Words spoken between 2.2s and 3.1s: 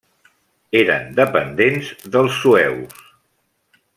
sueus.